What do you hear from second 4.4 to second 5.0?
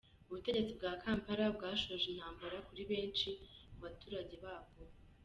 babwo.